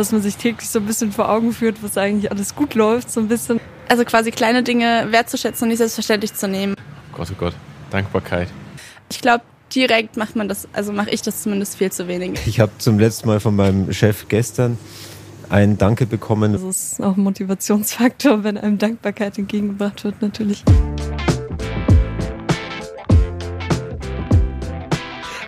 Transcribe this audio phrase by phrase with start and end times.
[0.00, 3.10] dass man sich täglich so ein bisschen vor Augen führt, was eigentlich alles gut läuft,
[3.10, 3.60] so ein bisschen.
[3.86, 6.74] Also quasi kleine Dinge wertzuschätzen und nicht selbstverständlich zu nehmen.
[7.12, 7.54] Gott, oh Gott,
[7.90, 8.48] Dankbarkeit.
[9.10, 9.44] Ich glaube,
[9.74, 12.40] direkt macht man das, also mache ich das zumindest viel zu wenig.
[12.46, 14.78] Ich habe zum letzten Mal von meinem Chef gestern
[15.50, 16.54] ein Danke bekommen.
[16.54, 20.64] Das ist auch ein Motivationsfaktor, wenn einem Dankbarkeit entgegengebracht wird, natürlich.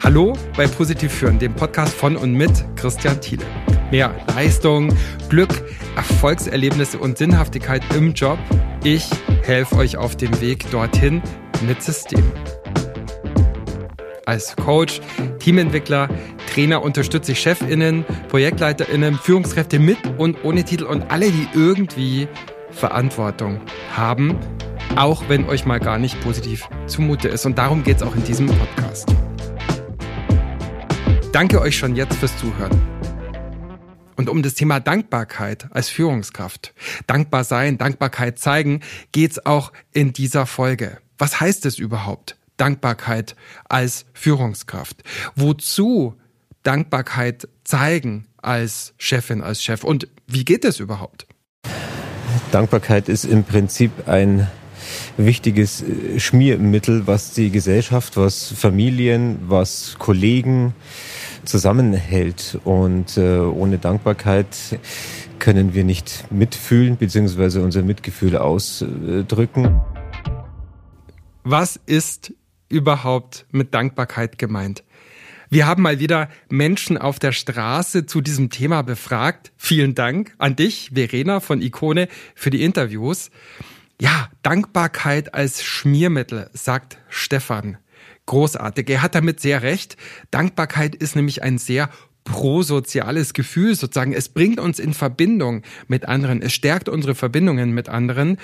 [0.03, 3.47] Hallo bei Positiv Führen, dem Podcast von und mit Christian Thiele.
[3.93, 4.89] Mehr Leistung,
[5.29, 5.51] Glück,
[5.97, 8.39] Erfolgserlebnisse und Sinnhaftigkeit im Job.
[8.83, 9.11] Ich
[9.43, 11.21] helfe euch auf dem Weg dorthin
[11.67, 12.25] mit System.
[14.25, 15.03] Als Coach,
[15.41, 16.09] Teamentwickler,
[16.55, 22.29] Trainer unterstütze ich Chefinnen, Projektleiterinnen, Führungskräfte mit und ohne Titel und alle, die irgendwie
[22.71, 23.61] Verantwortung
[23.95, 24.39] haben,
[24.97, 27.45] auch wenn euch mal gar nicht positiv zumute ist.
[27.45, 29.15] Und darum geht es auch in diesem Podcast.
[31.31, 32.92] Danke euch schon jetzt fürs Zuhören.
[34.17, 36.75] Und um das Thema Dankbarkeit als Führungskraft,
[37.07, 38.81] dankbar sein, Dankbarkeit zeigen,
[39.13, 40.99] geht's auch in dieser Folge.
[41.19, 42.37] Was heißt es überhaupt?
[42.57, 43.37] Dankbarkeit
[43.69, 45.03] als Führungskraft.
[45.35, 46.15] Wozu
[46.63, 49.85] Dankbarkeit zeigen als Chefin, als Chef?
[49.85, 51.27] Und wie geht es überhaupt?
[52.51, 54.49] Dankbarkeit ist im Prinzip ein
[55.17, 60.75] wichtiges äh, Schmiermittel, was die Gesellschaft, was Familien, was Kollegen
[61.45, 62.59] zusammenhält.
[62.65, 64.47] Und äh, ohne Dankbarkeit
[65.39, 67.61] können wir nicht mitfühlen bzw.
[67.61, 69.81] unser Mitgefühl ausdrücken.
[71.45, 72.33] Was ist
[72.69, 74.85] überhaupt mit Dankbarkeit gemeint?
[75.51, 79.53] Wir haben mal wieder Menschen auf der Straße zu diesem Thema befragt.
[79.59, 83.31] Vielen Dank an dich, Verena von Ikone, für die Interviews.
[84.01, 87.77] Ja, Dankbarkeit als Schmiermittel, sagt Stefan.
[88.27, 88.89] Großartig.
[88.89, 89.97] Er hat damit sehr recht.
[90.31, 91.91] Dankbarkeit ist nämlich ein sehr
[92.25, 94.13] prosoziales Gefühl sozusagen.
[94.13, 96.41] Es bringt uns in Verbindung mit anderen.
[96.41, 98.39] Es stärkt unsere Verbindungen mit anderen.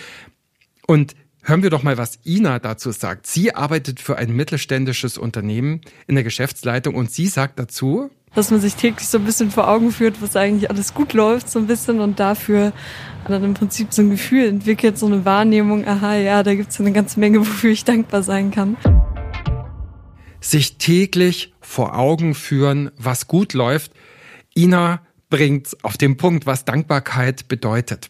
[0.86, 3.26] Und Hören wir doch mal, was Ina dazu sagt.
[3.26, 8.60] Sie arbeitet für ein mittelständisches Unternehmen in der Geschäftsleitung und sie sagt dazu, dass man
[8.60, 11.66] sich täglich so ein bisschen vor Augen führt, was eigentlich alles gut läuft, so ein
[11.66, 12.74] bisschen und dafür
[13.26, 16.80] dann im Prinzip so ein Gefühl entwickelt, so eine Wahrnehmung, aha, ja, da gibt es
[16.80, 18.76] eine ganze Menge, wofür ich dankbar sein kann.
[20.40, 23.92] Sich täglich vor Augen führen, was gut läuft.
[24.56, 28.08] Ina bringt auf den Punkt, was Dankbarkeit bedeutet.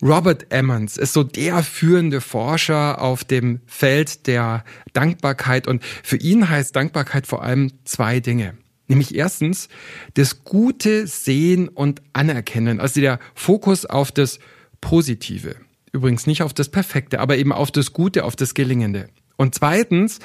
[0.00, 6.48] Robert Emmons ist so der führende Forscher auf dem Feld der Dankbarkeit und für ihn
[6.48, 8.56] heißt Dankbarkeit vor allem zwei Dinge.
[8.86, 9.68] Nämlich erstens
[10.14, 14.38] das Gute sehen und anerkennen, also der Fokus auf das
[14.80, 15.56] Positive.
[15.92, 19.08] Übrigens nicht auf das Perfekte, aber eben auf das Gute, auf das Gelingende.
[19.36, 20.20] Und zweitens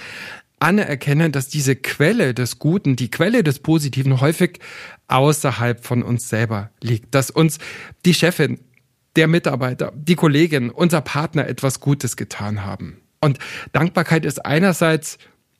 [0.63, 4.59] anerkennen, dass diese Quelle des Guten, die Quelle des Positiven häufig
[5.09, 7.13] außerhalb von uns selber liegt.
[7.13, 7.59] Dass uns
[8.05, 8.59] die Chefin
[9.17, 13.01] der Mitarbeiter, die Kollegin, unser Partner etwas Gutes getan haben.
[13.19, 13.39] Und
[13.73, 15.17] Dankbarkeit ist einerseits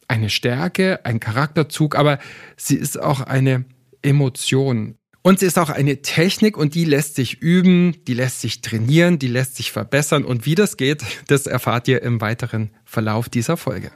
[0.08, 2.20] eine Stärke, ein Charakterzug, aber
[2.56, 3.66] sie ist auch eine
[4.02, 4.96] Emotion.
[5.22, 9.20] Und sie ist auch eine Technik und die lässt sich üben, die lässt sich trainieren,
[9.20, 10.24] die lässt sich verbessern.
[10.26, 13.92] Und wie das geht, das erfahrt ihr im weiteren Verlauf dieser Folge.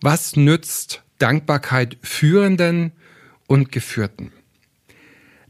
[0.00, 2.92] Was nützt Dankbarkeit Führenden
[3.46, 4.32] und Geführten?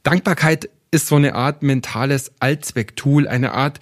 [0.03, 3.81] Dankbarkeit ist so eine Art mentales Allzwecktool, eine Art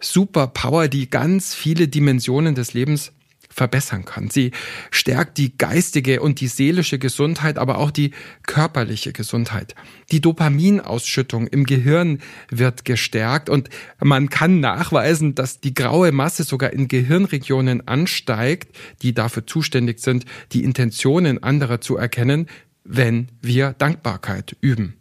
[0.00, 3.12] Superpower, die ganz viele Dimensionen des Lebens
[3.58, 4.30] verbessern kann.
[4.30, 4.52] Sie
[4.90, 8.12] stärkt die geistige und die seelische Gesundheit, aber auch die
[8.46, 9.74] körperliche Gesundheit.
[10.10, 12.20] Die Dopaminausschüttung im Gehirn
[12.50, 13.68] wird gestärkt und
[14.00, 20.24] man kann nachweisen, dass die graue Masse sogar in Gehirnregionen ansteigt, die dafür zuständig sind,
[20.52, 22.46] die Intentionen anderer zu erkennen,
[22.84, 24.94] wenn wir Dankbarkeit üben.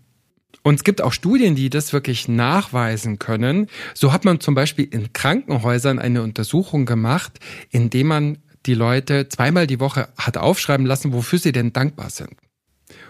[0.67, 3.67] Und es gibt auch Studien, die das wirklich nachweisen können.
[3.93, 7.39] So hat man zum Beispiel in Krankenhäusern eine Untersuchung gemacht,
[7.69, 12.31] indem man die Leute zweimal die Woche hat aufschreiben lassen, wofür sie denn dankbar sind.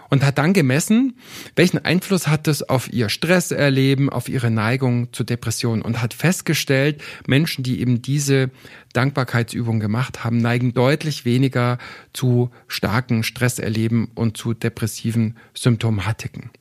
[0.10, 1.20] Und hat dann gemessen,
[1.58, 7.04] welchen Einfluss hat es auf ihr Stresserleben, auf ihre Neigung zu Depressionen und hat festgestellt,
[7.28, 8.50] Menschen, die eben diese
[8.94, 11.78] Dankbarkeitsübung gemacht haben, neigen deutlich weniger
[12.14, 16.52] zu starken Stresserleben und zu depressiven Symptomatiken.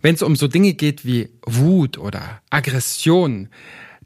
[0.00, 3.50] Wenn es um so Dinge geht wie Wut oder Aggression,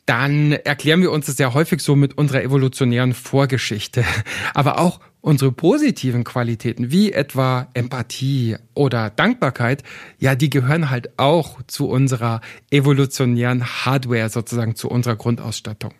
[0.06, 4.04] dann erklären wir uns das ja häufig so mit unserer evolutionären Vorgeschichte.
[4.54, 9.82] Aber auch unsere positiven Qualitäten, wie etwa Empathie oder Dankbarkeit,
[10.18, 15.92] ja, die gehören halt auch zu unserer evolutionären Hardware, sozusagen zu unserer Grundausstattung.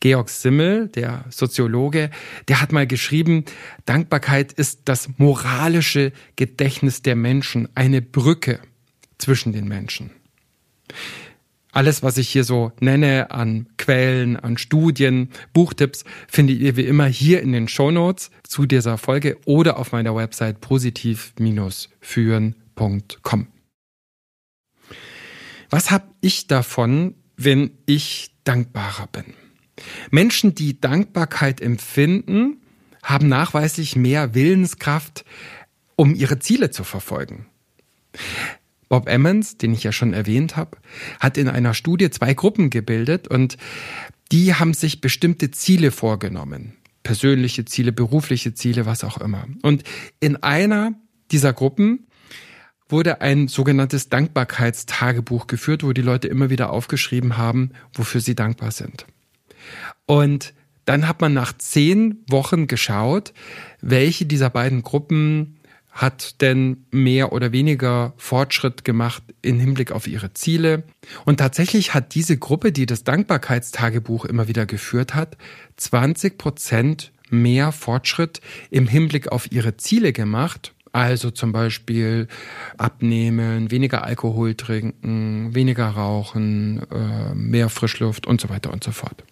[0.00, 2.10] Georg Simmel, der Soziologe,
[2.48, 3.44] der hat mal geschrieben,
[3.84, 8.60] Dankbarkeit ist das moralische Gedächtnis der Menschen, eine Brücke
[9.18, 10.10] zwischen den Menschen.
[11.72, 17.04] Alles, was ich hier so nenne an Quellen, an Studien, Buchtipps, findet ihr wie immer
[17.06, 23.46] hier in den Shownotes zu dieser Folge oder auf meiner Website positiv-führen.com.
[25.70, 29.34] Was habe ich davon, wenn ich dankbarer bin?
[30.10, 32.62] Menschen, die Dankbarkeit empfinden,
[33.02, 35.26] haben nachweislich mehr Willenskraft,
[35.96, 37.46] um ihre Ziele zu verfolgen.
[38.88, 40.78] Bob Emmons, den ich ja schon erwähnt habe,
[41.20, 43.56] hat in einer Studie zwei Gruppen gebildet und
[44.32, 46.74] die haben sich bestimmte Ziele vorgenommen.
[47.02, 49.46] Persönliche Ziele, berufliche Ziele, was auch immer.
[49.62, 49.84] Und
[50.20, 50.92] in einer
[51.30, 52.06] dieser Gruppen
[52.88, 58.70] wurde ein sogenanntes Dankbarkeitstagebuch geführt, wo die Leute immer wieder aufgeschrieben haben, wofür sie dankbar
[58.70, 59.06] sind.
[60.06, 60.54] Und
[60.86, 63.34] dann hat man nach zehn Wochen geschaut,
[63.82, 65.57] welche dieser beiden Gruppen
[65.98, 70.84] hat denn mehr oder weniger Fortschritt gemacht im Hinblick auf ihre Ziele.
[71.24, 75.36] Und tatsächlich hat diese Gruppe, die das Dankbarkeitstagebuch immer wieder geführt hat,
[75.76, 78.40] 20 Prozent mehr Fortschritt
[78.70, 80.72] im Hinblick auf ihre Ziele gemacht.
[80.92, 82.28] Also zum Beispiel
[82.76, 89.24] abnehmen, weniger Alkohol trinken, weniger rauchen, äh, mehr Frischluft und so weiter und so fort.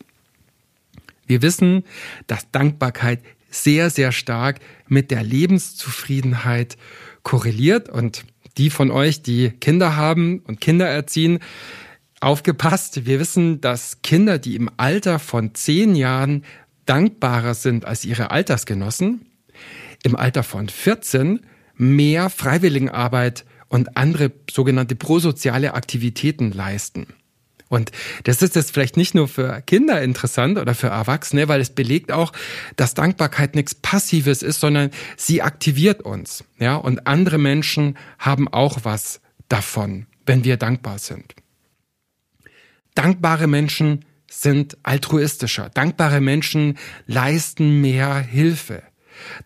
[1.28, 1.84] Wir wissen,
[2.26, 3.20] dass Dankbarkeit
[3.62, 6.76] sehr, sehr stark mit der Lebenszufriedenheit
[7.22, 7.88] korreliert.
[7.88, 8.24] Und
[8.56, 11.40] die von euch, die Kinder haben und Kinder erziehen,
[12.20, 13.06] aufgepasst.
[13.06, 16.44] Wir wissen, dass Kinder, die im Alter von zehn Jahren
[16.86, 19.26] dankbarer sind als ihre Altersgenossen,
[20.02, 21.40] im Alter von 14
[21.74, 27.06] mehr Freiwilligenarbeit und andere sogenannte prosoziale Aktivitäten leisten.
[27.68, 27.90] Und
[28.24, 32.12] das ist jetzt vielleicht nicht nur für Kinder interessant oder für Erwachsene, weil es belegt
[32.12, 32.32] auch,
[32.76, 36.44] dass Dankbarkeit nichts Passives ist, sondern sie aktiviert uns.
[36.58, 41.34] Ja, und andere Menschen haben auch was davon, wenn wir dankbar sind.
[42.94, 45.70] Dankbare Menschen sind altruistischer.
[45.70, 48.82] Dankbare Menschen leisten mehr Hilfe.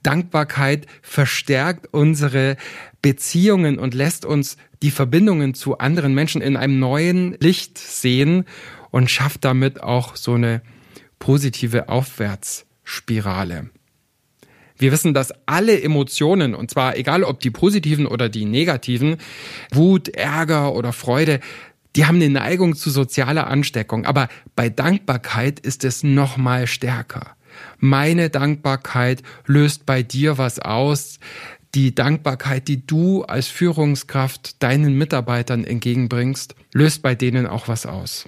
[0.02, 2.56] Dankbarkeit verstärkt unsere
[3.02, 8.44] Beziehungen und lässt uns die Verbindungen zu anderen Menschen in einem neuen Licht sehen
[8.90, 10.62] und schafft damit auch so eine
[11.18, 13.70] positive Aufwärtsspirale.
[14.78, 19.18] Wir wissen, dass alle Emotionen, und zwar egal ob die positiven oder die negativen,
[19.70, 21.40] Wut, Ärger oder Freude,
[21.96, 24.06] die haben eine Neigung zu sozialer Ansteckung.
[24.06, 27.36] Aber bei Dankbarkeit ist es noch mal stärker.
[27.78, 31.18] Meine Dankbarkeit löst bei dir was aus.
[31.74, 38.24] Die Dankbarkeit, die du als Führungskraft deinen Mitarbeitern entgegenbringst, löst bei denen auch was aus.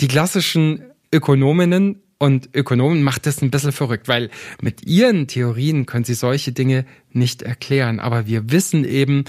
[0.00, 4.30] Die klassischen Ökonominnen und Ökonomen macht das ein bisschen verrückt, weil
[4.60, 7.98] mit ihren Theorien können sie solche Dinge nicht erklären.
[7.98, 9.24] Aber wir wissen eben,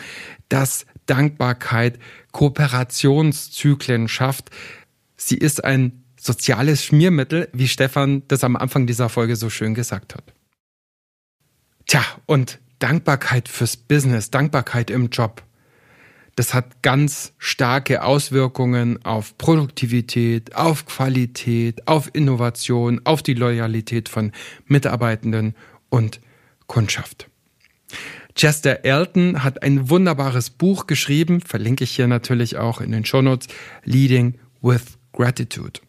[0.48, 1.98] dass Dankbarkeit
[2.32, 4.52] Kooperationszyklen schafft.
[5.18, 10.14] Sie ist ein soziales Schmiermittel, wie Stefan das am Anfang dieser Folge so schön gesagt
[10.14, 10.34] hat.
[11.88, 15.42] Tja, und Dankbarkeit fürs Business, Dankbarkeit im Job.
[16.36, 24.34] Das hat ganz starke Auswirkungen auf Produktivität, auf Qualität, auf Innovation, auf die Loyalität von
[24.66, 25.56] Mitarbeitenden
[25.88, 26.20] und
[26.68, 27.30] Kundschaft.
[28.36, 33.48] Chester Elton hat ein wunderbares Buch geschrieben, verlinke ich hier natürlich auch in den Shownotes,
[33.86, 35.80] Leading with Gratitude.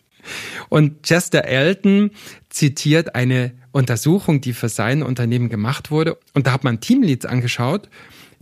[0.69, 2.13] Und Chester Elton
[2.51, 6.17] zitiert eine Untersuchung, die für sein Unternehmen gemacht wurde.
[6.33, 7.89] Und da hat man Teamleads angeschaut,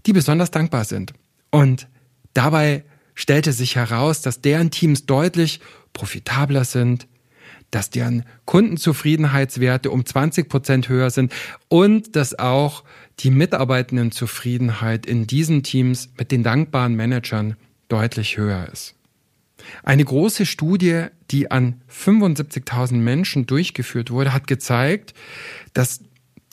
[0.05, 1.15] die besonders dankbar sind.
[1.51, 1.89] Und
[2.35, 2.85] dabei
[3.15, 5.61] stellte sich heraus, dass deren Teams deutlich
[5.95, 7.07] profitabler sind,
[7.71, 11.33] dass deren Kundenzufriedenheitswerte um 20 Prozent höher sind
[11.69, 12.85] und dass auch
[13.21, 17.57] die Mitarbeitendenzufriedenheit in diesen Teams mit den dankbaren Managern
[17.89, 18.95] deutlich höher ist.
[19.83, 25.15] Eine große Studie, die an 75.000 Menschen durchgeführt wurde, hat gezeigt,
[25.75, 26.01] dass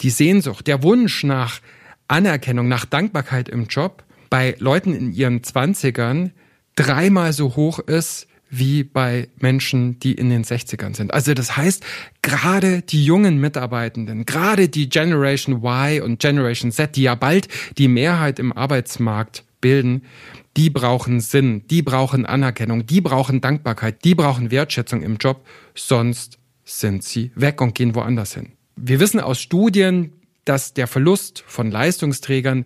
[0.01, 1.59] die Sehnsucht, der Wunsch nach
[2.07, 6.31] Anerkennung, nach Dankbarkeit im Job bei Leuten in ihren Zwanzigern
[6.75, 11.13] dreimal so hoch ist wie bei Menschen, die in den 60ern sind.
[11.13, 11.85] Also das heißt,
[12.21, 17.47] gerade die jungen Mitarbeitenden, gerade die Generation Y und Generation Z, die ja bald
[17.77, 20.03] die Mehrheit im Arbeitsmarkt bilden,
[20.57, 26.39] die brauchen Sinn, die brauchen Anerkennung, die brauchen Dankbarkeit, die brauchen Wertschätzung im Job, sonst
[26.63, 28.53] sind sie weg und gehen woanders hin.
[28.75, 30.13] Wir wissen aus Studien,
[30.45, 32.65] dass der Verlust von Leistungsträgern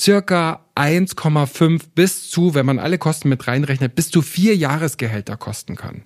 [0.00, 5.76] circa 1,5 bis zu, wenn man alle Kosten mit reinrechnet, bis zu vier Jahresgehälter kosten
[5.76, 6.02] kann.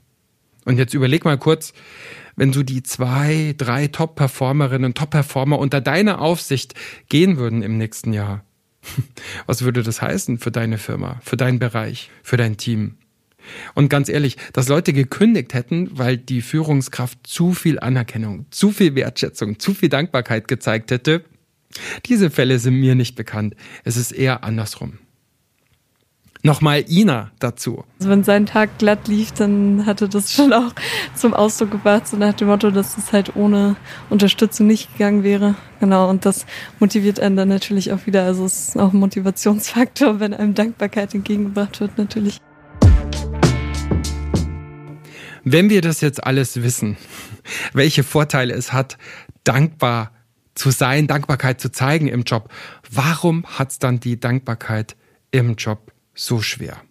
[0.64, 1.72] Und jetzt überleg mal kurz,
[2.34, 6.74] wenn du die zwei, drei Top-Performerinnen, Top-Performer unter deiner Aufsicht
[7.08, 8.44] gehen würden im nächsten Jahr.
[9.46, 12.96] Was würde das heißen für deine Firma, für deinen Bereich, für dein Team?
[13.74, 18.94] Und ganz ehrlich, dass Leute gekündigt hätten, weil die Führungskraft zu viel Anerkennung, zu viel
[18.94, 21.24] Wertschätzung, zu viel Dankbarkeit gezeigt hätte,
[22.06, 23.54] diese Fälle sind mir nicht bekannt.
[23.84, 24.98] Es ist eher andersrum.
[26.46, 27.82] Nochmal Ina dazu.
[27.98, 30.72] Also wenn sein Tag glatt lief, dann hatte das schon auch
[31.16, 33.74] zum Ausdruck gebracht, so nach dem Motto, dass es halt ohne
[34.10, 35.56] Unterstützung nicht gegangen wäre.
[35.80, 36.46] Genau, und das
[36.78, 38.22] motiviert einen dann natürlich auch wieder.
[38.22, 42.40] Also es ist auch ein Motivationsfaktor, wenn einem Dankbarkeit entgegengebracht wird, natürlich.
[45.42, 46.96] Wenn wir das jetzt alles wissen,
[47.72, 48.98] welche Vorteile es hat,
[49.42, 50.12] dankbar
[50.54, 52.50] zu sein, Dankbarkeit zu zeigen im Job,
[52.88, 54.94] warum hat es dann die Dankbarkeit
[55.32, 56.82] im Job so schwer?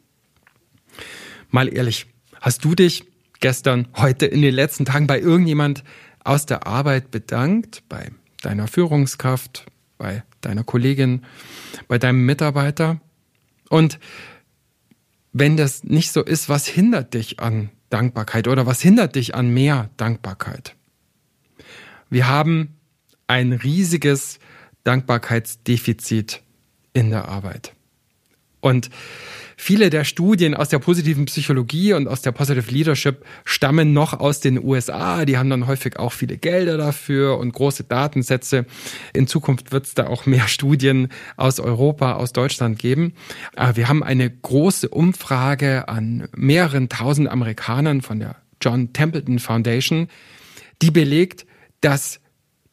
[1.49, 2.05] Mal ehrlich,
[2.39, 3.05] hast du dich
[3.41, 5.83] gestern, heute, in den letzten Tagen bei irgendjemand
[6.23, 9.65] aus der Arbeit bedankt, bei deiner Führungskraft,
[9.97, 11.25] bei deiner Kollegin,
[11.87, 13.01] bei deinem Mitarbeiter?
[13.69, 13.99] Und
[15.33, 19.53] wenn das nicht so ist, was hindert dich an Dankbarkeit oder was hindert dich an
[19.53, 20.75] mehr Dankbarkeit?
[22.09, 22.77] Wir haben
[23.27, 24.39] ein riesiges
[24.83, 26.41] Dankbarkeitsdefizit
[26.93, 27.74] in der Arbeit.
[28.65, 28.89] Und
[29.57, 34.39] viele der Studien aus der positiven Psychologie und aus der Positive Leadership stammen noch aus
[34.39, 35.23] den USA.
[35.25, 38.65] Die haben dann häufig auch viele Gelder dafür und große Datensätze.
[39.13, 43.13] In Zukunft wird es da auch mehr Studien aus Europa, aus Deutschland geben.
[43.55, 50.07] Aber wir haben eine große Umfrage an mehreren tausend Amerikanern von der John Templeton Foundation,
[50.81, 51.45] die belegt,
[51.81, 52.19] dass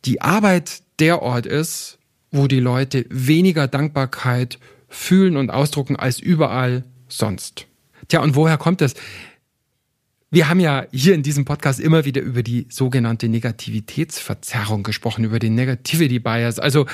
[0.06, 1.98] die Arbeit der Ort ist,
[2.30, 4.58] wo die Leute weniger Dankbarkeit
[4.92, 7.66] fühlen und ausdrucken als überall sonst.
[8.08, 8.94] Tja, und woher kommt das?
[10.30, 15.38] Wir haben ja hier in diesem Podcast immer wieder über die sogenannte Negativitätsverzerrung gesprochen, über
[15.38, 16.86] den Negativity Bias, also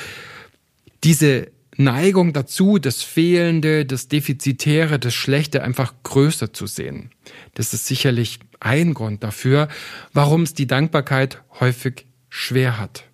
[1.03, 7.11] diese Neigung dazu, das Fehlende, das Defizitäre, das Schlechte einfach größer zu sehen.
[7.53, 9.69] Das ist sicherlich ein Grund dafür,
[10.11, 13.05] warum es die Dankbarkeit häufig schwer hat.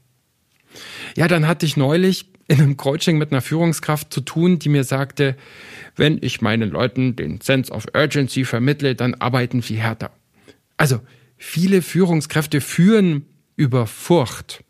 [1.15, 4.83] Ja, dann hatte ich neulich in einem Coaching mit einer Führungskraft zu tun, die mir
[4.83, 5.35] sagte,
[5.95, 10.11] wenn ich meinen Leuten den Sense of Urgency vermittle, dann arbeiten sie härter.
[10.77, 10.99] Also
[11.37, 13.25] viele Führungskräfte führen
[13.55, 14.63] über Furcht,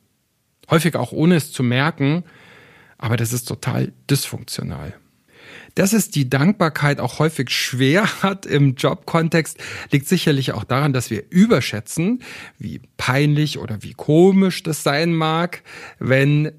[0.69, 2.23] häufig auch ohne es zu merken,
[2.97, 4.93] aber das ist total dysfunktional.
[5.75, 9.57] Dass es die Dankbarkeit auch häufig schwer hat im Jobkontext,
[9.91, 12.23] liegt sicherlich auch daran, dass wir überschätzen,
[12.57, 15.61] wie peinlich oder wie komisch das sein mag,
[15.99, 16.53] wenn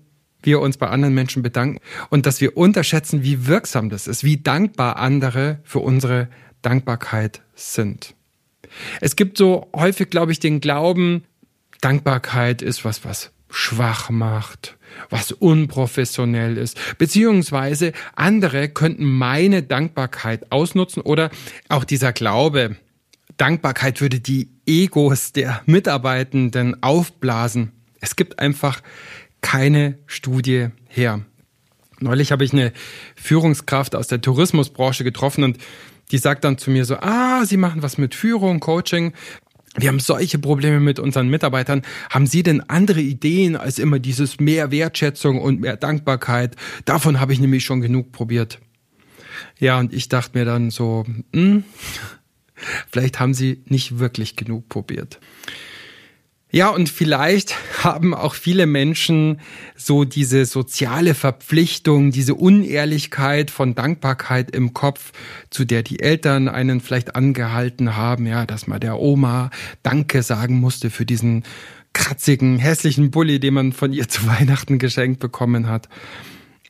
[0.47, 4.39] wir uns bei anderen Menschen bedanken und dass wir unterschätzen, wie wirksam das ist, wie
[4.39, 6.29] dankbar andere für unsere
[6.63, 8.15] Dankbarkeit sind.
[9.01, 11.25] Es gibt so häufig, glaube ich, den Glauben,
[11.81, 14.77] Dankbarkeit ist was, was schwach macht,
[15.09, 21.31] was unprofessionell ist, beziehungsweise andere könnten meine Dankbarkeit ausnutzen oder
[21.69, 22.77] auch dieser Glaube,
[23.37, 27.73] Dankbarkeit würde die Egos der Mitarbeitenden aufblasen.
[28.01, 28.81] Es gibt einfach
[29.41, 31.25] keine Studie her.
[31.99, 32.73] Neulich habe ich eine
[33.15, 35.59] Führungskraft aus der Tourismusbranche getroffen und
[36.11, 39.13] die sagt dann zu mir so, ah, Sie machen was mit Führung, Coaching.
[39.79, 41.83] Wir haben solche Probleme mit unseren Mitarbeitern.
[42.11, 46.57] Haben Sie denn andere Ideen als immer dieses mehr Wertschätzung und mehr Dankbarkeit?
[46.85, 48.61] Davon habe ich nämlich schon genug probiert.
[49.59, 51.65] Ja, und ich dachte mir dann so, hm,
[52.91, 55.21] vielleicht haben Sie nicht wirklich genug probiert.
[56.57, 59.43] Ja, und vielleicht haben auch viele Menschen
[59.77, 65.13] so diese soziale Verpflichtung, diese Unehrlichkeit von Dankbarkeit im Kopf,
[65.51, 69.51] zu der die Eltern einen vielleicht angehalten haben, ja, dass man der Oma
[69.83, 71.45] Danke sagen musste für diesen
[71.93, 75.91] kratzigen, hässlichen Bulli, den man von ihr zu Weihnachten geschenkt bekommen hat.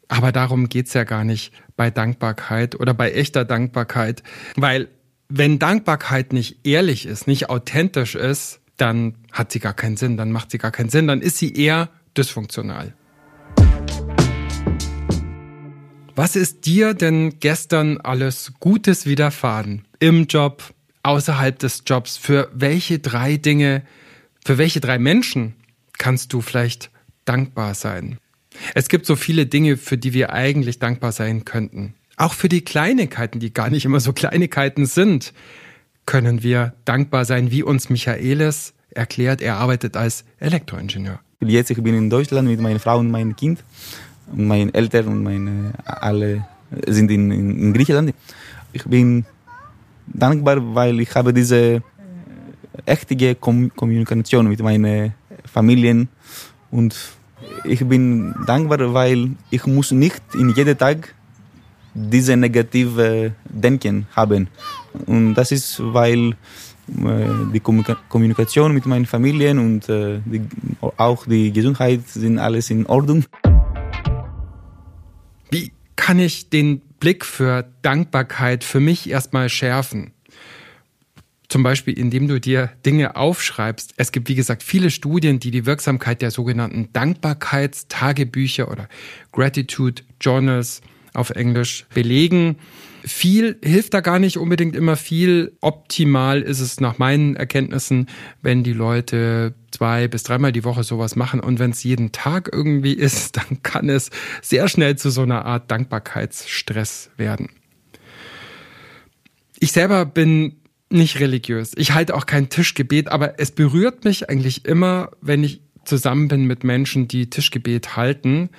[0.09, 4.25] Aber darum geht's ja gar nicht bei Dankbarkeit oder bei echter Dankbarkeit,
[4.57, 4.89] weil
[5.29, 10.33] wenn Dankbarkeit nicht ehrlich ist, nicht authentisch ist, dann hat sie gar keinen Sinn, dann
[10.33, 12.95] macht sie gar keinen Sinn, dann ist sie eher dysfunktional.
[16.15, 19.85] Was ist dir denn gestern alles Gutes widerfahren?
[19.99, 22.17] Im Job, außerhalb des Jobs?
[22.17, 23.83] Für welche drei Dinge,
[24.43, 25.55] für welche drei Menschen
[25.99, 26.91] kannst du vielleicht
[27.27, 28.19] dankbar sein?
[28.75, 31.95] Es gibt so viele Dinge, für die wir eigentlich dankbar sein könnten.
[32.17, 35.35] Auch für die Kleinigkeiten, die gar nicht immer so Kleinigkeiten sind
[36.07, 39.43] können wir dankbar sein, wie uns Michaelis erklärt.
[39.43, 41.21] Er arbeitet als Elektroingenieur.
[41.41, 43.63] Jetzt ich bin in Deutschland mit meiner Frau und meinem Kind.
[44.33, 46.47] Und meine Eltern und meine alle
[46.87, 48.15] sind in, in, Griechenland.
[48.73, 49.25] Ich bin
[50.07, 51.83] dankbar, weil ich habe diese
[52.85, 56.09] echte Kommunikation mit meinen Familien
[56.71, 56.97] und
[57.65, 61.15] ich bin dankbar, weil ich muss nicht in jedem Tag
[61.97, 64.49] diese negative Denken haben.
[65.07, 66.37] Und das ist, weil
[66.89, 70.43] äh, die Kommunikation mit meinen Familien und äh, die,
[70.97, 73.25] auch die Gesundheit sind alles in Ordnung.
[75.51, 80.13] Wie kann ich den Blick für Dankbarkeit für mich erstmal schärfen?
[81.49, 83.95] Zum Beispiel, indem du dir Dinge aufschreibst.
[83.97, 88.89] Es gibt, wie gesagt, viele Studien, die die Wirksamkeit der sogenannten Dankbarkeitstagebücher oder
[89.33, 90.83] Gratitude Journals
[91.17, 92.57] auf Englisch belegen.
[93.05, 95.57] Viel hilft da gar nicht unbedingt immer viel.
[95.61, 98.09] Optimal ist es nach meinen Erkenntnissen,
[98.43, 101.41] wenn die Leute zwei bis dreimal die Woche sowas machen.
[101.41, 104.11] Und wenn es jeden Tag irgendwie ist, dann kann es
[104.43, 107.51] sehr schnell zu so einer Art Dankbarkeitsstress werden.
[109.59, 110.57] Ich selber bin
[110.91, 111.73] nicht religiös.
[111.77, 116.45] Ich halte auch kein Tischgebet, aber es berührt mich eigentlich immer, wenn ich zusammen bin
[116.45, 118.51] mit Menschen, die Tischgebet halten,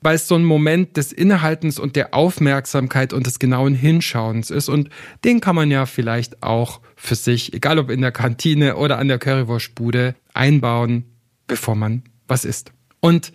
[0.00, 4.68] weil es so ein Moment des Innehaltens und der Aufmerksamkeit und des genauen Hinschauens ist.
[4.68, 4.90] Und
[5.24, 9.08] den kann man ja vielleicht auch für sich, egal ob in der Kantine oder an
[9.08, 11.04] der Currywurstbude, einbauen,
[11.46, 12.72] bevor man was isst.
[13.00, 13.32] Und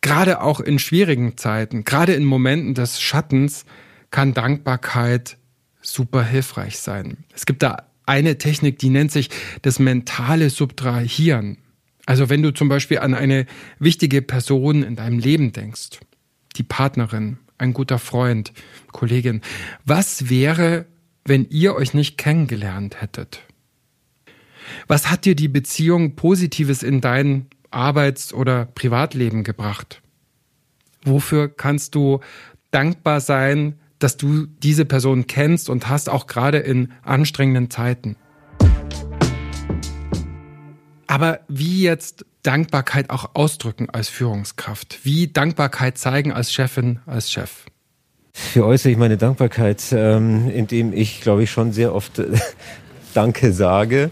[0.00, 3.64] gerade auch in schwierigen Zeiten, gerade in Momenten des Schattens,
[4.10, 5.38] kann Dankbarkeit
[5.80, 7.24] super hilfreich sein.
[7.34, 9.30] Es gibt da eine Technik, die nennt sich
[9.62, 11.58] das mentale Subtrahieren.
[12.06, 13.46] Also wenn du zum Beispiel an eine
[13.78, 16.00] wichtige Person in deinem Leben denkst,
[16.56, 18.52] die Partnerin, ein guter Freund,
[18.92, 19.40] Kollegin,
[19.84, 20.86] was wäre,
[21.24, 23.40] wenn ihr euch nicht kennengelernt hättet?
[24.86, 30.02] Was hat dir die Beziehung Positives in dein Arbeits- oder Privatleben gebracht?
[31.04, 32.20] Wofür kannst du
[32.70, 38.16] dankbar sein, dass du diese Person kennst und hast, auch gerade in anstrengenden Zeiten.
[41.06, 45.00] Aber wie jetzt Dankbarkeit auch ausdrücken als Führungskraft?
[45.04, 47.50] Wie Dankbarkeit zeigen als Chefin, als Chef?
[48.32, 52.20] Für äußere ich meine Dankbarkeit, ähm, indem ich, glaube ich, schon sehr oft
[53.14, 54.10] Danke sage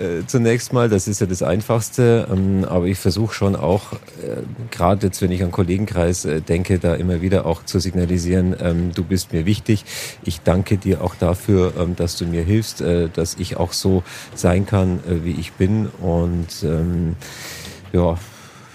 [0.00, 4.42] äh, zunächst mal, das ist ja das Einfachste, ähm, aber ich versuche schon auch, äh,
[4.70, 8.92] gerade jetzt, wenn ich an Kollegenkreis äh, denke, da immer wieder auch zu signalisieren, ähm,
[8.94, 9.84] du bist mir wichtig.
[10.24, 14.02] Ich danke dir auch dafür, ähm, dass du mir hilfst, äh, dass ich auch so
[14.34, 15.88] sein kann, äh, wie ich bin.
[16.00, 17.16] Und ähm,
[17.92, 18.18] ja,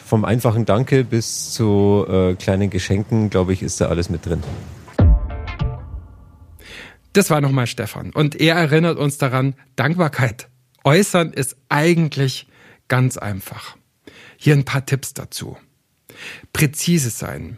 [0.06, 4.44] vom einfachen Danke bis zu äh, kleinen Geschenken, glaube ich, ist da alles mit drin.
[7.14, 8.12] Das war nochmal Stefan.
[8.14, 10.50] Und er erinnert uns daran, Dankbarkeit
[10.86, 12.48] Äußern ist eigentlich
[12.88, 13.76] ganz einfach.
[14.38, 15.58] Hier ein paar Tipps dazu.
[16.54, 17.58] Präzise sein.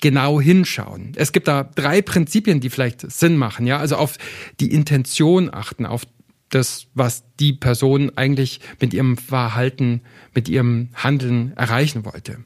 [0.00, 1.12] Genau hinschauen.
[1.16, 3.78] Es gibt da drei Prinzipien, die vielleicht Sinn machen, ja.
[3.78, 4.16] Also auf
[4.60, 6.06] die Intention achten, auf
[6.48, 10.00] das, was die Person eigentlich mit ihrem Verhalten,
[10.34, 12.44] mit ihrem Handeln erreichen wollte.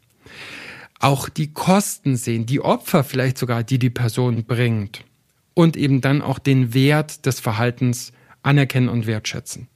[0.99, 5.05] Auch die Kosten sehen, die Opfer vielleicht sogar, die die Person bringt.
[5.55, 9.69] Und eben dann auch den Wert des Verhaltens anerkennen und wertschätzen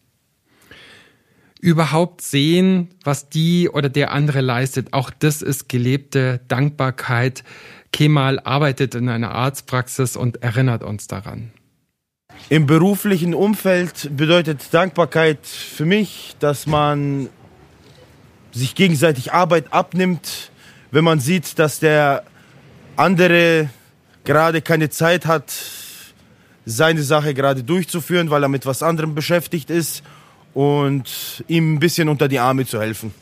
[1.63, 4.93] überhaupt sehen, was die oder der andere leistet.
[4.93, 7.45] Auch das ist gelebte Dankbarkeit.
[7.93, 11.53] Kemal arbeitet in einer Arztpraxis und erinnert uns daran.
[12.49, 17.29] Im beruflichen Umfeld bedeutet Dankbarkeit für mich, dass man
[18.51, 20.51] sich gegenseitig Arbeit abnimmt,
[20.91, 22.25] wenn man sieht, dass der
[22.97, 23.71] andere
[24.25, 25.53] gerade keine Zeit hat,
[26.65, 30.03] seine Sache gerade durchzuführen, weil er mit was anderem beschäftigt ist
[30.55, 33.13] und ihm ein bisschen unter die Arme zu helfen.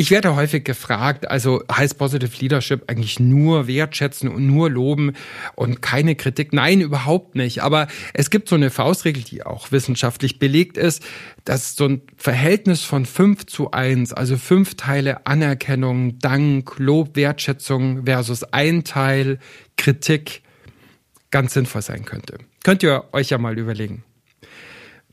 [0.00, 5.12] Ich werde häufig gefragt, also heißt Positive Leadership eigentlich nur wertschätzen und nur loben
[5.56, 6.54] und keine Kritik?
[6.54, 7.62] Nein, überhaupt nicht.
[7.62, 11.02] Aber es gibt so eine Faustregel, die auch wissenschaftlich belegt ist,
[11.44, 18.06] dass so ein Verhältnis von fünf zu eins, also fünf Teile Anerkennung, Dank, Lob, Wertschätzung
[18.06, 19.38] versus ein Teil
[19.76, 20.42] Kritik
[21.30, 22.38] ganz sinnvoll sein könnte.
[22.64, 24.02] Könnt ihr euch ja mal überlegen.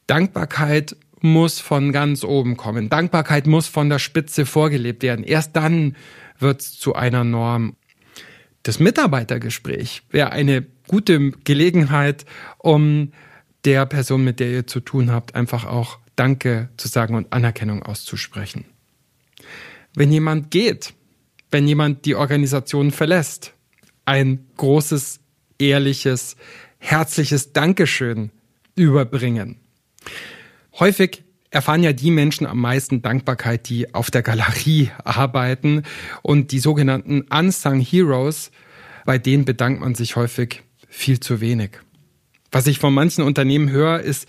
[0.08, 2.90] Dankbarkeit muss von ganz oben kommen.
[2.90, 5.24] Dankbarkeit muss von der Spitze vorgelebt werden.
[5.26, 5.96] Erst dann
[6.40, 7.76] wird es zu einer Norm.
[8.64, 12.26] Das Mitarbeitergespräch wäre eine gute Gelegenheit,
[12.58, 13.12] um
[13.66, 17.84] der Person, mit der ihr zu tun habt, einfach auch Danke zu sagen und Anerkennung
[17.84, 18.66] auszusprechen.
[19.94, 20.94] Wenn jemand geht,
[21.52, 23.54] wenn jemand die Organisation verlässt,
[24.06, 25.20] ein großes,
[25.60, 26.38] ehrliches,
[26.80, 28.32] herzliches Dankeschön
[28.76, 29.58] überbringen.
[30.80, 35.84] Häufig erfahren ja die Menschen am meisten Dankbarkeit, die auf der Galerie arbeiten
[36.22, 38.52] und die sogenannten Unsung Heroes,
[39.06, 41.72] bei denen bedankt man sich häufig viel zu wenig.
[42.52, 44.28] Was ich von manchen Unternehmen höre, ist,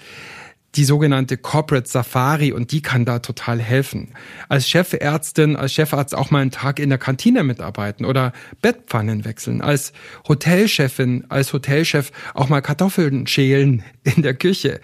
[0.79, 4.15] die sogenannte Corporate Safari und die kann da total helfen.
[4.49, 9.61] Als Chefärztin, als Chefarzt auch mal einen Tag in der Kantine mitarbeiten oder Bettpfannen wechseln.
[9.61, 9.93] Als
[10.29, 14.81] Hotelchefin, als Hotelchef auch mal Kartoffeln schälen in der Küche.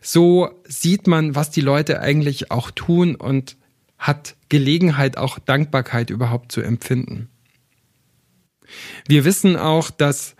[0.00, 3.58] So sieht man, was die Leute eigentlich auch tun und
[3.98, 7.28] hat Gelegenheit, auch Dankbarkeit überhaupt zu empfinden.
[9.06, 10.36] Wir wissen auch, dass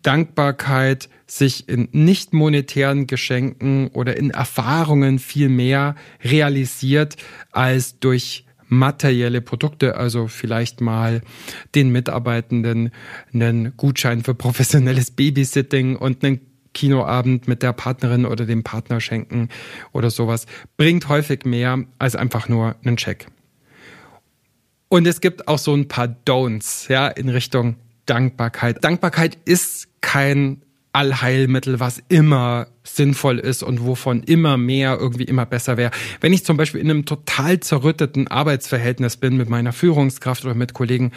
[0.00, 7.16] Dankbarkeit sich in nicht monetären Geschenken oder in Erfahrungen viel mehr realisiert
[7.52, 11.22] als durch materielle Produkte, also vielleicht mal
[11.74, 12.90] den Mitarbeitenden
[13.32, 16.40] einen Gutschein für professionelles Babysitting und einen
[16.74, 19.48] Kinoabend mit der Partnerin oder dem Partner schenken
[19.92, 23.26] oder sowas, bringt häufig mehr als einfach nur einen Check.
[24.88, 28.82] Und es gibt auch so ein paar Don'ts, ja, in Richtung Dankbarkeit.
[28.84, 30.62] Dankbarkeit ist kein
[30.92, 35.90] Allheilmittel, was immer sinnvoll ist und wovon immer mehr irgendwie immer besser wäre.
[36.20, 40.74] Wenn ich zum Beispiel in einem total zerrütteten Arbeitsverhältnis bin mit meiner Führungskraft oder mit
[40.74, 41.12] Kollegen,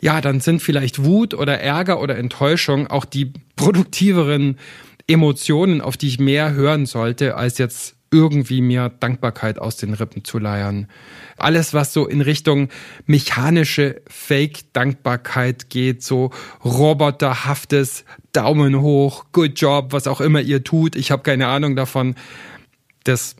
[0.00, 4.56] ja, dann sind vielleicht Wut oder Ärger oder Enttäuschung auch die produktiveren
[5.06, 10.24] Emotionen, auf die ich mehr hören sollte, als jetzt irgendwie mir Dankbarkeit aus den Rippen
[10.24, 10.88] zu leiern.
[11.36, 12.68] Alles, was so in Richtung
[13.06, 16.30] mechanische Fake-Dankbarkeit geht, so
[16.64, 22.16] roboterhaftes Daumen hoch, good job, was auch immer ihr tut, ich habe keine Ahnung davon,
[23.04, 23.36] das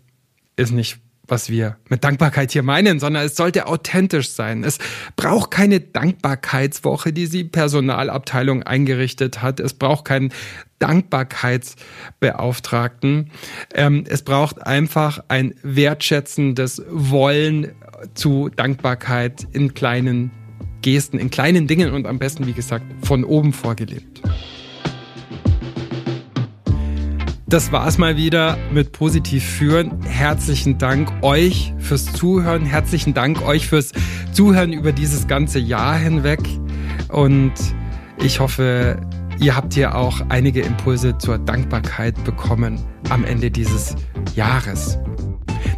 [0.57, 0.99] ist nicht
[1.31, 4.65] was wir mit Dankbarkeit hier meinen, sondern es sollte authentisch sein.
[4.65, 4.79] Es
[5.17, 9.61] braucht keine Dankbarkeitswoche, die die Personalabteilung eingerichtet hat.
[9.61, 10.33] Es braucht keinen
[10.81, 13.31] Dankbarkeitsbeauftragten.
[13.75, 17.73] Ähm, es braucht einfach ein wertschätzendes Wollen
[18.15, 20.33] zu Dankbarkeit in kleinen
[20.83, 24.23] Gesten, in kleinen Dingen und am besten, wie gesagt, von oben vorgelebt.
[27.47, 30.03] Das war's mal wieder mit Positiv führen.
[30.05, 32.65] Herzlichen Dank euch fürs Zuhören.
[32.65, 33.91] Herzlichen Dank euch fürs
[34.33, 36.39] Zuhören über dieses ganze Jahr hinweg.
[37.09, 37.53] Und
[38.23, 39.01] ich hoffe,
[39.41, 43.97] ihr habt hier auch einige Impulse zur Dankbarkeit bekommen am Ende dieses
[44.35, 44.99] Jahres.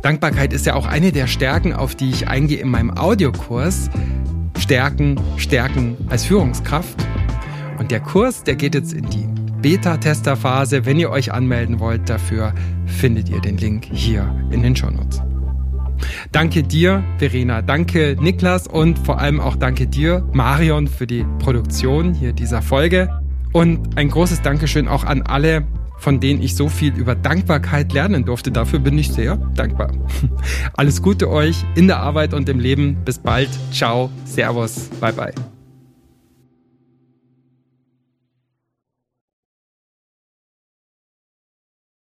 [0.03, 3.89] Dankbarkeit ist ja auch eine der Stärken, auf die ich eingehe in meinem Audiokurs.
[4.59, 7.07] Stärken, Stärken als Führungskraft.
[7.79, 9.29] Und der Kurs, der geht jetzt in die
[9.61, 10.85] Beta-Tester-Phase.
[10.85, 12.53] Wenn ihr euch anmelden wollt dafür,
[12.87, 15.23] findet ihr den Link hier in den Shownotes.
[16.33, 17.63] Danke dir, Verena.
[17.63, 18.67] Danke, Niklas.
[18.67, 23.22] Und vor allem auch danke dir, Marion, für die Produktion hier dieser Folge.
[23.53, 25.65] Und ein großes Dankeschön auch an alle,
[25.99, 28.51] von denen ich so viel über Dankbarkeit lernen durfte.
[28.51, 29.93] Dafür bin ich sehr dankbar.
[30.77, 32.97] Alles Gute euch in der Arbeit und im Leben.
[33.05, 33.51] Bis bald.
[33.71, 34.11] Ciao.
[34.25, 34.89] Servus.
[35.01, 35.52] Bye bye.